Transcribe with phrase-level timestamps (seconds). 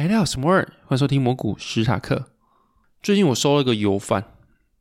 [0.00, 2.26] 嗨，大家好，我是摩尔，欢迎收听魔股史塔克。
[3.02, 4.22] 最近我收了个油饭，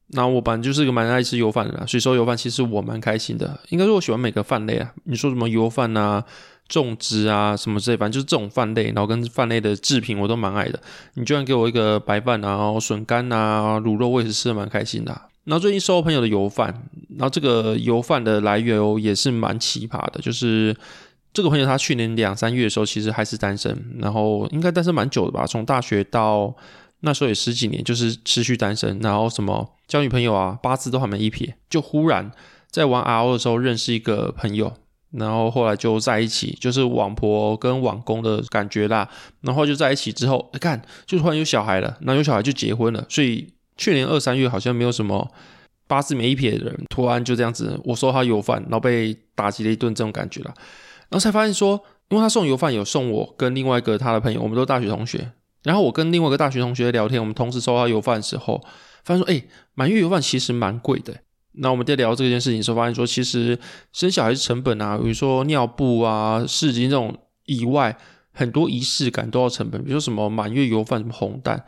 [0.10, 3.60] 那我本来就是个蛮爱吃油饭的啦，所以收油饭其实我蛮开心的。
[3.70, 6.24] 应该说我喜欢每个饭类啊，你说什么油饭啊、
[6.70, 10.80] 粽子啊什么之类，反正就是这种饭类，然后跟饭类的制品我都蛮爱的。
[11.16, 15.26] 你居然给我一个白饭啊、然后笋干啊、卤肉，我也是吃的蛮开心的啊。
[15.46, 16.68] 然后最近收朋友的油饭，
[17.18, 20.78] 然后这个油饭的来源哦也是蛮奇葩的，就是
[21.34, 26.56] 这个朋友他去年两三月的时候其实还是单身，然后应该单身蛮久的吧，从大学到
[27.02, 32.32] 那时候也十几年，就是持续单身，然后什么交女朋友啊，八字都还没一撇，就忽然
[32.72, 34.74] 在玩 RO 的时候认识一个朋友，
[35.12, 39.10] 然后后来就在一起，就是网婆跟网公的感觉啦，
[39.42, 43.48] 然后就在一起之后，你看就突然有小孩了，然后有小孩就结婚了，所以。
[43.80, 45.30] 去年二三月好像没有什么
[45.86, 50.54] 八字没一撇的人，突然就这样子，我说他有饭，然后被打击了一顿，这种感觉了。
[51.10, 55.32] 然后才发现说，因为他送油饭有送我跟另外一个他的朋友，我们都大学同学。
[55.64, 58.62] 然后我跟另外一个大学同学聊天，我们同时收到油饭的时候，
[59.04, 61.14] 发现说，哎，满月油饭其实蛮贵的。
[61.60, 63.58] 那我们在聊这件事情的时候，发现说，其实
[63.92, 67.14] 生小孩是成本啊，比如说尿布啊、湿巾这种
[67.46, 67.98] 以外，
[68.32, 71.66] 很多仪式感都要成本，比如说什么满月油饭、什么红蛋。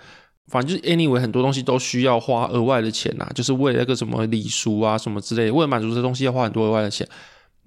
[0.47, 7.07] 反正就是 anyway，很多东西都需要花额外的钱呐、就是为了那个什么礼俗啊什么之类的，为了满足这东西要花很多额外的钱。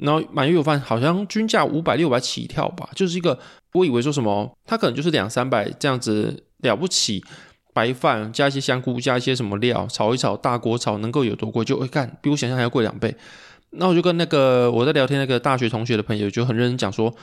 [0.03, 3.39] 然后满月油饭好像均价五百六百起跳吧，就是一个
[3.75, 7.25] 我以为说什么，它可能就是两三百这样子了不起，
[7.73, 11.65] 白饭加一些香菇加一些什么料炒一炒，大锅炒能够有多贵？
[11.65, 13.17] 就会看比我想象还要贵两倍。
[13.71, 17.15] 那我就跟那个我在聊天那个大学同学的朋友就很认真讲说，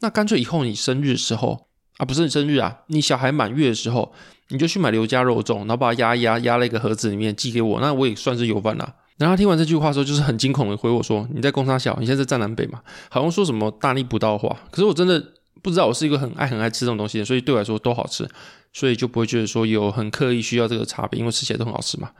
[0.00, 1.66] 那干脆以后你生日的时候
[1.98, 4.12] 啊，不是你生日啊，你小孩满月的时候。
[4.50, 8.94] 你就去买刘家肉粽，然后把它压一压，压了一个盒子里面寄给我，那我也算是油饭啦。
[9.18, 12.80] 然后他听完这句话的时候，就是很惊恐的回我说：“你在攻三小，你现在在站南北嘛？
[13.10, 15.22] 好像说什么大逆不道的话。”可是我真的
[15.60, 18.28] 不知道，我是一个很爱很爱吃这种东西的，所以对我来说都好吃，
[18.72, 22.10] 所以就不会觉得说有很刻意需要这个差别，因为吃起来都很好吃嘛。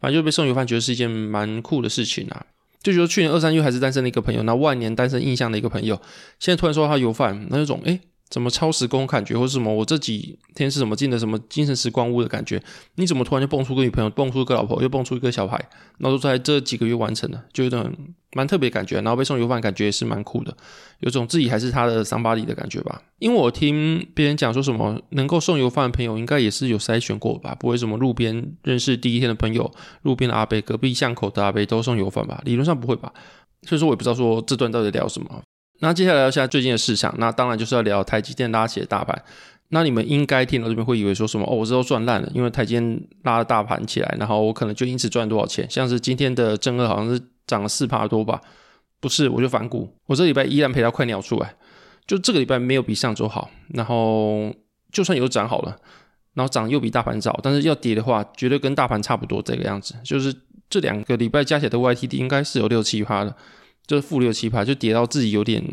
[0.00, 2.46] 反正就被送油饭，觉得是一件蛮酷的事情啊。
[2.82, 6.00] 就觉得去年二三月还是单身的一个朋友，那万年单身印象的一个朋友，
[6.38, 9.72] 现在突然说他油饭，那种诶怎么超时空感觉，或是什么？
[9.72, 12.62] 我这几天是什么进的什么精神时光屋的感觉？
[12.96, 15.56] 你怎么突然就蹦出个女朋友，蹦出个老婆，又蹦出一个小孩？
[15.98, 17.90] 然后都在这几个月完成了，就有种
[18.34, 18.96] 蛮特别感觉。
[18.96, 20.54] 然后被送油饭，感觉也是蛮酷的，
[21.00, 23.02] 有种自己还是他的 somebody 的感觉吧。
[23.18, 27.54] 因为我听别人讲说什么能够送油饭的朋友，应该也是有筛选过吧？
[27.54, 29.70] 不会什么路边认识第一天的朋友，
[30.02, 32.42] 路边的阿伯，隔壁巷口的阿伯都送油饭吧？
[32.44, 33.10] 理论上不会吧？
[33.62, 35.42] 所以说我也不知道说这段到底聊什么。
[35.80, 39.22] 那接下来聊一下最近的市场，那当然就是要聊台积电拉起的大盘。
[39.70, 41.46] 那你们应该听到这边会以为说什么？
[41.46, 45.68] 哦，我这都赚烂了，因为台积电拉了大盘起来，然后我可能就因此赚多少钱？
[45.68, 48.40] 像是今天的正二好像是涨了四趴多吧？
[48.98, 51.54] 不是，我就反股，我这礼拜依然赔到快尿出来。
[52.06, 54.50] 就这个礼拜没有比上周好，然后
[54.90, 55.76] 就算有涨好了，
[56.32, 59.94] 然后涨又比大盘早，但是要跌的话，绝对跟大盘差不多这个样子。
[60.02, 60.34] 就是
[60.70, 63.36] 这两个礼拜加起来的 YTD 应该是有六七趴的。
[63.88, 65.64] 就是负六七趴，就跌到自己有点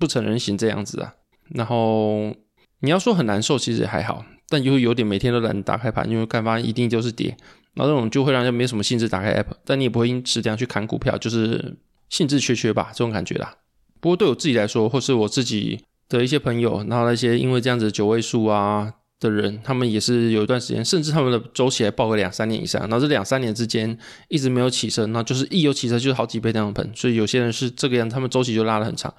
[0.00, 1.12] 不成人形这样子啊。
[1.50, 2.34] 然后
[2.80, 7.36] 你要说很难受，其实也还好，但又有点每天都懒得打开盘，因为干嘛一定就是跌，
[7.74, 11.76] 然后这种就会让人没什么兴致打开 app，但你也不会因此这样去砍股票，就是
[12.08, 13.54] 兴致缺缺吧，这种感觉啦。
[14.00, 18.94] 不过对我自己来说，或是我自己的一些朋友，然后那些因为这样子九位数啊。
[19.24, 23.98] 的人，他们也是有一段时间，甚至他们的周期还报个两三年以上，然后这两三年之间
[24.28, 29.12] 一直没有起色，那就是一有起色就是好几倍这样的喷，所以有些人是这个样，他们周期就拉得很长。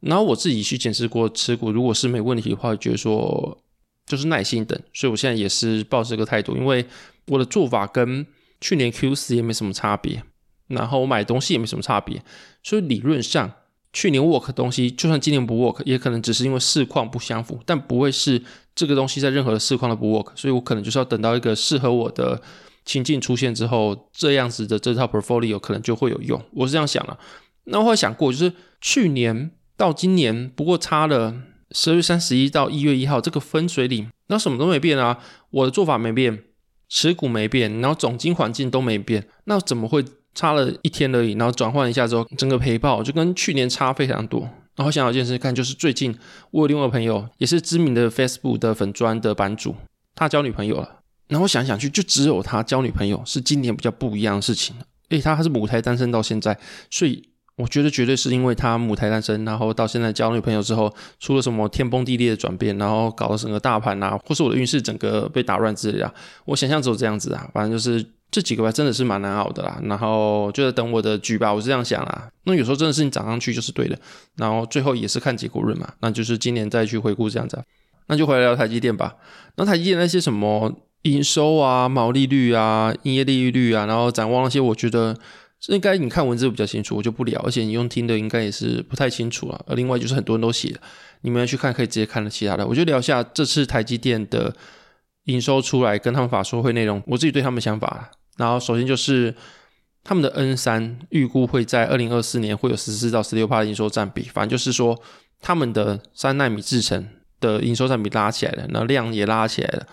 [0.00, 3.58] 然后我自己去检视过持股，如果是没问题的话，觉得说
[4.06, 6.86] 就是耐心等，所以我现在也是抱这个态度，因为
[7.26, 8.24] 我的做法跟
[8.60, 10.22] 去年 Q 四也没什么差别，
[10.68, 12.22] 然后我买东西也没什么差别，
[12.62, 13.52] 所以理论上。
[13.90, 18.40] 去年 work 东西，就算今年不 work，也可能只是因为市况不相符，但不会是
[18.78, 22.40] 这个东西在任何的市况都不 work，所以我可能就是要等到一个适合我的
[22.84, 26.40] 情境出现之后，这样子的这套 portfolio 可能就会有用。
[26.52, 27.18] 我是这样想的。
[27.64, 31.34] 那我会想过，就是去年到今年，不过差了
[31.72, 35.18] 十二月三十一到一月一号这个分水岭，那什么都没变啊，
[35.50, 36.44] 我的做法没变，
[36.88, 40.04] 持股没变，然后总金环境都没变，那怎么会？
[40.34, 44.48] 差了一天而已，然后转换一下之后，整个赔爆就跟去年差非常多。
[44.78, 46.16] 然后想到一件事看，就是最近
[46.52, 49.74] 我有另外一个朋友，也是知名的 Facebook 的粉专的版主，
[50.14, 51.00] 他交女朋友了。
[51.26, 54.76] 然后想想去，就只有他交女朋友是今年比较不一样的事情。
[55.08, 56.56] 诶，他还是母胎单身到现在，
[56.90, 66.14] 所以我觉得绝对是因为他母胎单身，然后到现在交女朋友之后，出了什么天崩地裂的转变，然后搞得整个大盘啊，或是我的运势整个被打乱之类的。
[66.44, 69.80] 我想象只有这样子啊，反正就是这几个吧，真的是蛮难熬的啦。
[69.84, 72.30] 然后就在等我的局吧，我是这样想啦。
[72.44, 73.98] 那有时候真的是你涨上去就是对的，
[74.36, 75.92] 然后最后也是看结果论嘛。
[76.00, 77.62] 那就是今年再去回顾这样子，
[78.06, 79.16] 那就回来聊台积电吧。
[79.56, 80.80] 那台积电那些什么？
[81.02, 85.16] 营收啊，毛利率啊，营业利率啊，然后展望那些，我觉得
[85.68, 87.40] 应该你看文字比较清楚，我就不聊。
[87.42, 89.64] 而且你用听的应该也是不太清楚了。
[89.68, 90.74] 而另外就是很多人都写，
[91.20, 92.66] 你们要去看可以直接看了其他的。
[92.66, 94.52] 我就聊下这次台积电的
[95.26, 98.10] 营收出来跟他们法说会内容，我自己对他们想法。
[98.38, 99.34] 然后首先就是
[100.02, 104.98] 他们的 N 三预估会在二零二四年会有十四到十六趴的营收占比，反正就是说
[105.42, 107.06] 他们的三纳米制程
[107.40, 109.86] 的营收占比拉起来了，然后量也拉起来了。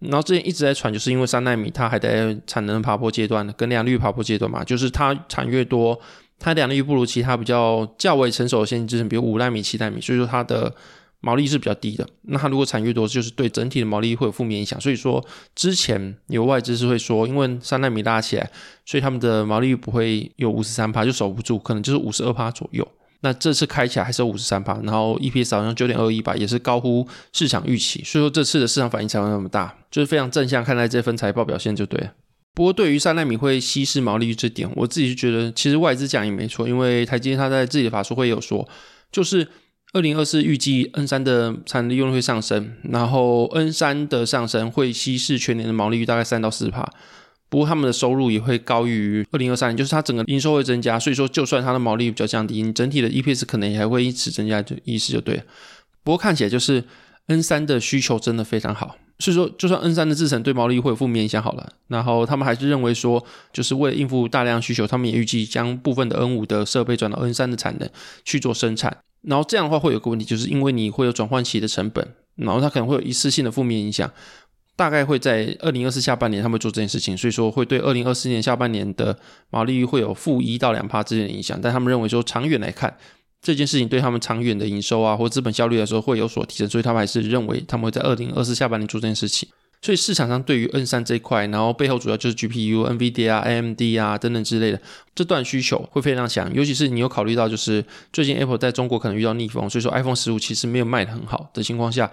[0.00, 6.00] 然后之前一直在传，就是因为三纳米它还在产能爬坡阶段，跟良率爬坡阶段嘛，就是它产越多，
[6.38, 10.72] 它良率不如其他比较较为成熟的先进制程，比如五纳米、七纳米，所以说它的
[11.20, 12.06] 毛利是比较低的。
[12.22, 14.80] 那它如果产越多，就是对整体的毛利会有负面影响。
[14.80, 15.24] 所以说
[15.54, 18.50] 之前有外资是会说，因为三奈米拉起来，
[18.84, 22.86] 所以他们的毛利率不会有五十三趴，就守不住，可能就是五十二趴左右。
[23.20, 32.12] 那这次开起来还是五十三趴，然后 EPS 好像九点二一吧，也是高乎市场预期，所以说这次的市场反应才会那么大，就是非常正向看待这份财报表现就对了。
[32.54, 38.68] 不过对于三奈米会稀释毛利率这点，我自己就觉得其实外资讲也没错，因为台积电他在自己的法说会有说，
[39.10, 39.48] 就是
[39.92, 46.86] 二零二四预计 N 三的产能利用率会上升，然后 N 三的上升会稀释全年的毛利率大概三到四帕。
[47.48, 55.42] 不过他们的收入也会高于二零二三年，就是它整个营收会增加，所以说就算它的毛利率比较降低，你整体的 EPS 可能也还会因此增加，就意思就对了。
[56.04, 56.84] 不过看起来就是
[57.28, 67.88] N 三的需求真的非常好，所以说就算 N 三的制程对毛利会有负面影响好了，然后他们还是认为说，就是为了应付大量需求，他们也预计将部分的 N 五的设备转到 N 三的产能
[68.24, 74.10] 去做生产，然后这样的话会有个问题，就是因为你会有转换期的成本，然后它可能会有一次性的负面影响。
[74.76, 79.18] 大概会在二零二四下半年，他们做这件事情，所以说会对二零二四年下半年的
[79.50, 81.58] 毛利率会有负一到两趴之间的影响。
[81.60, 82.96] 但他们认为说，长远来看，
[83.40, 89.48] 这件事情对他们长远的营收啊或资本效率来说会有所提升，所以他们还是认为他们会在二零二四下半年做这件事情。
[89.80, 94.82] 所以市场上对于 N 三这一块，然后背后主要就是 GPU、NVIDIA 啊、AMD 啊等等之类的
[95.14, 102.10] 这段需求会非常强，尤其是你有考虑到就是最近 Apple 在中国可能遇到逆风，所以说 iPhone 十五其实没有卖得很好的情况下。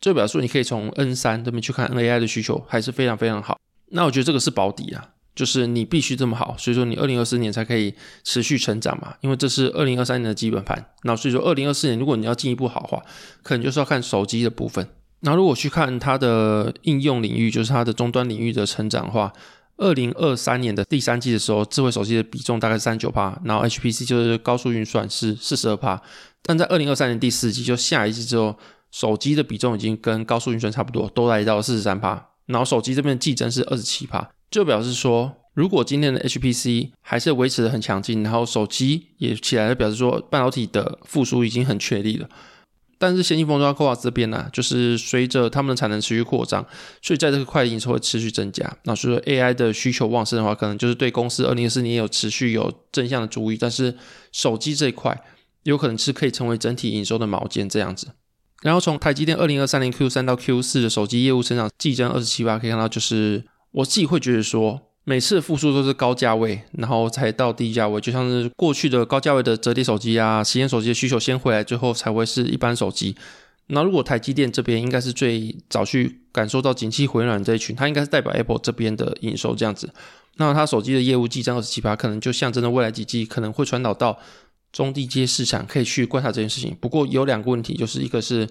[0.00, 3.58] 就表示，你可以从 N 三这边去看 NAI 的需求还是非常非常好。
[3.90, 9.14] 那我觉得这个是保底啊，就是你必须这么好，所以说你二零二四年才可以持续成长嘛。
[9.20, 10.84] 因为这是二零二三年的基本盘。
[11.02, 13.02] 那所以说二零二四年如果你要进一步好的话，
[13.42, 14.86] 可能就是要看手机的部分。
[15.20, 19.32] 那如果去看它的应用领域，就是它的终端领域的成长的话，
[19.76, 26.00] 二零二三年的第三季的时候，智慧手机的比重大概三九趴，然后 HPC 就是高速运算是四十二趴。
[26.42, 28.56] 但在二零二三年第四季，就下一季之后。
[28.94, 42.28] 手机的比重已经跟高速运算差不多，都来到四十三趴，然后手机这边的季增是二十七趴，就表示说，如果今天的 HPC 还是维持的很强劲，然后手机也起来了，表示说半导体的复苏已经很确立了。
[42.96, 46.64] 但是先进封装 CoWoS 这边呢、就是随着他们的产能持续扩张，
[47.02, 48.72] 所以在这个块营收会持续增加。
[48.84, 53.56] 那所以说 AI 的需求旺盛的话，可能就是对公司二零二四年有持续有正向的注意。
[53.56, 53.96] 但是
[54.30, 55.20] 手机这一块
[55.64, 58.06] 有可能是可以成为整体营收的毛尖这样子。
[58.62, 73.14] 然后从台积电二零二三年 Q 三到 Q 四的手机业务成长季增二十七%，可以看到，就是我自己会觉得说，每次复苏都是高价位，然后才到低价位，就像是过去的高价位的折叠手机啊、实验手机的需求先回来，最后才会是一般手机。
[73.68, 79.92] 那如果台积电这边应该是最早去感受到景气回暖这一群，它应该是代表 Apple 这边的营收这样子。
[80.36, 84.18] 那它手机的业务季增二十七%，可能就象征着未来几季可能会传导到。
[84.72, 88.44] 中低阶市场可以去观察这件事情，不过有两个问题，就是一个是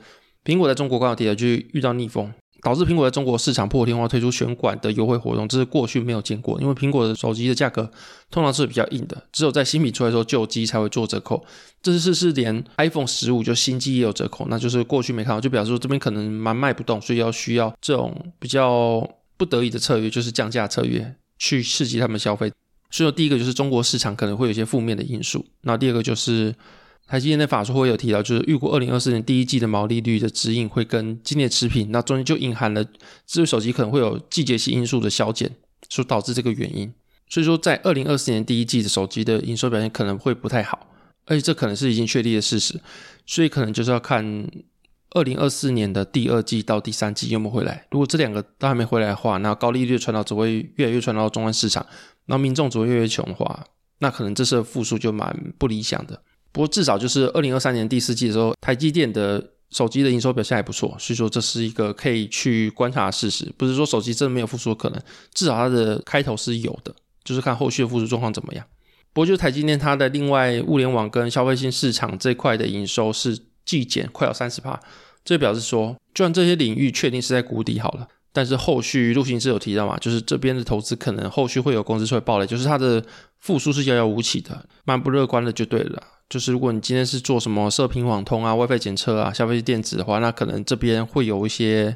[0.45, 6.59] 苹果在中国刚好提了，就遇到逆风，导致苹果在中国市场破天荒推出全馆的优惠活动，这是过去没有见过。
[6.61, 7.91] 因为苹果的手机的价格
[8.31, 11.45] 通常是比较硬的，只有在新品出来的时候，旧机才会做折扣。
[11.81, 19.05] 这次是连 iPhone 十五就新机也有折扣，那就是过去没看到，就表示说这边可能蛮卖不动，所以要需要这种比较
[19.35, 22.49] 不得已的策略，就是降价策略去刺激他们消费。
[22.89, 25.45] 所以说，第一个就是中国市场可能会有一些负面的因素。
[25.63, 26.55] 那第二个就是
[27.07, 31.91] 台积电的法说会有提到，就是预估二零二四年第一季的毛利率的指引会跟今年持平。
[31.91, 32.83] 那中间就隐含了
[33.27, 35.51] 智慧手机可能会有季节性因素的消减，
[35.89, 36.91] 所导致这个原因。
[37.29, 40.87] 所以说，在二零二四年第一季的手机的营收表现可能会不太好。
[41.25, 42.79] 而且这可能是已经确立的事实，
[43.25, 44.45] 所以可能就是要看
[45.11, 47.85] 二零二四年的第二季到第三季有没有回来。
[47.91, 51.85] 如果这两个都还没回来的话，那高利率传导只会越来越传导到终端市场，
[52.25, 53.63] 那民众只会越来越穷的话，
[53.99, 56.21] 那可能这次的复苏就蛮不理想的。
[56.53, 63.51] 不过至少就是二零二三年第四季的时候，台积电的手机的营收表现还不错，所以说这是一个可以去观察的事实。
[63.57, 65.01] 不是说手机真的没有复苏的可能，
[65.33, 66.93] 至少它的开头是有的，
[67.23, 68.63] 就是看后续的复苏状况怎么样。
[69.13, 74.79] 不过就是台积电它的另外物联网跟消费性市场这块的营收是季减快要三十趴，
[75.25, 83.03] 这表示说，就算这些领域确定是在谷底好了，但是后续陆行是有提到嘛，就是这边的投资可能后续会有公司出来爆雷，就是它的
[83.39, 86.03] 复苏是遥遥无期的，蛮不乐观的就对了。
[86.33, 91.95] 就是如果你今天是做什么射频网通啊、WiFi 检测啊、消费电子的话，那可能这边会有一些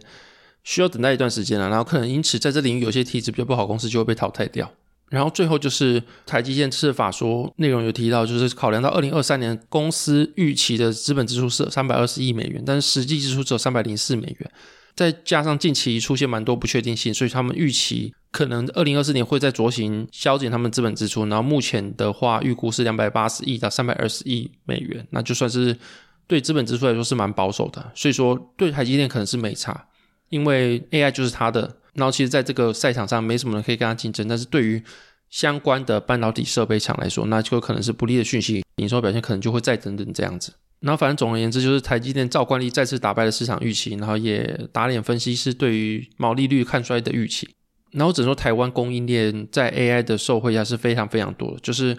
[0.63, 4.71] 需要等待一段时间了，然后可能因此在这领域有些体质比较不好，公司就会被淘汰掉。
[5.09, 14.51] 然后最后就是台积电次法说内容有提到，就是考量到二零二三年公司预期的资本支出是三百二十亿美元，但是实际支出只有三百零四美元。
[14.97, 21.23] 再加上近期出现蛮多不确定性，所以他们预期可能二零二四年会再酌情削减他们资本支出。
[21.27, 25.77] 然后目前的话，预估是两百八十亿到三百二十亿美元，那就算是
[26.25, 27.91] 对资本支出来说是蛮保守的。
[27.93, 29.85] 所以说对台积电可能是没差，
[30.29, 31.77] 因为 AI 就是它的。
[31.93, 34.81] 然后其实在这个赛场上没什么人可以跟它竞争，但是对于
[35.29, 40.53] 相关的半导体设备厂来说，那就可能是不利的讯息，营收表现可能就会再等等这样子。
[40.79, 47.49] 然后，反正总而言之，就是台积电照惯例再次打败了市场预期，然后也打脸分析师对于毛利率看衰的预期。
[47.91, 51.59] 然后，只能说台湾供应链在 AI 的受惠下是非常非常多的。
[51.61, 51.97] 就是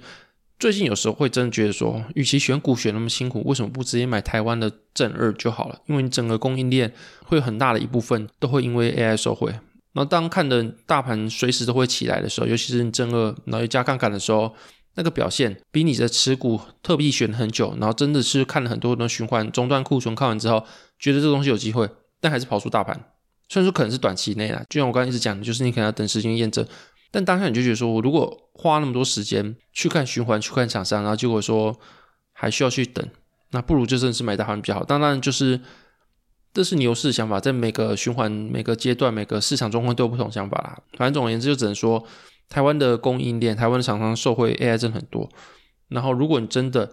[0.61, 5.81] 最近有时候会真的觉得说，与其选股选那么辛苦，为什么不直接买台湾的正二就好了？
[5.87, 6.93] 因为你整个供应链
[7.25, 9.51] 会有很大的一部分都会因为 AI 受惠。
[9.51, 14.55] 然后，当看的大盘随时都会起来的时候，尤其是你正二，然后又加杠杆的时候。
[14.99, 20.67] 那个表现比你的持股特别选很久，然后真的是看了很多的循环中断库存，看完之后
[20.99, 21.89] 觉得这东西有机会，
[22.21, 23.13] 但还是跑出大盘。
[23.49, 26.67] 虽然说可能是短期内啦，就像我刚刚一直讲的，就是你可能要等时间验证。
[27.13, 31.79] 但当下你就觉得说，我如果花那么多时间去看循环，去看厂商，然后结果说
[32.33, 33.09] 还需要去等，
[33.53, 34.83] 那不如就真的是买大盘比较好。
[34.83, 35.61] 当然，就是
[36.53, 40.77] 这是牛市的想法，在每个循环、每个阶段、每个市场状况都有不同想法啦。
[40.97, 42.05] 反正总而言之，就只能说。
[42.49, 45.29] 台湾的供应链，台湾的厂商受惠 AI 真的很多。
[45.89, 46.91] 然后，如果你真的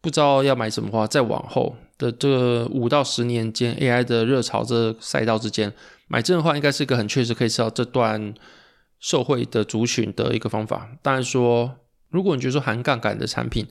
[0.00, 5.72] 不知道要买什么的话，再往后的这五到十年间，AI 的热潮这赛道之间
[6.08, 8.32] 买证的话，应该是一个很确实可以吃到这段
[8.98, 10.88] 受惠的族群的一个方法。
[11.02, 11.76] 当然说，
[12.08, 13.66] 如果你觉得说含杠杆的产品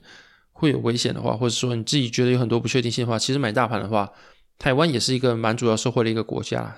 [0.52, 4.10] 会有危险的话，或者说你自己觉得有很多不确定性的话，其实买大盘的话，
[4.58, 6.76] 台湾也是一个蛮主要受惠的一个国家。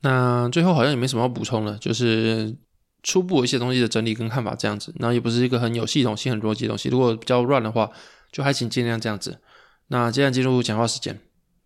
[0.00, 2.56] 那最后好像也没什么要补充了，就是。
[3.02, 6.88] 初步一些东西的整理跟看法这样子，然后也不是一个很有系统性、很逻辑的东西。
[6.88, 7.90] 如果比较乱的话，
[8.30, 9.40] 就还请尽量这样子。
[9.88, 11.20] 那接下来进入讲话时间。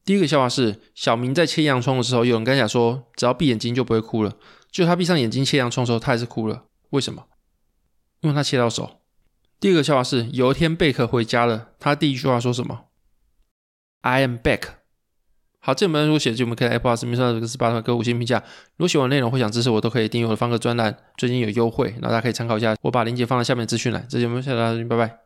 [0.05, 4.37] 第一个笑话是，小明在切洋葱的时候，有人跟他讲说，只要闭眼睛就不会哭了。
[4.71, 6.65] 就他闭上眼睛切洋葱的时候，他还是哭了。
[6.91, 7.25] 为什么？
[8.21, 9.01] 因为他切到手。
[9.59, 12.85] 第二个笑话是，有一天贝克回家了，他第一句话说什么
[14.03, 14.86] ？I am back。
[15.67, 18.41] 好，这门如果写的就我们可以 Apple Podcast 上这个十八块给五星评价。
[18.77, 22.77] 如果喜欢内容或想支持我，都可以订阅我的方格专栏，最近有优惠，然后大家可以参考一下。
[22.83, 24.07] 我把链接放在下面资讯栏。
[24.09, 25.26] 这节目下期再见，拜拜。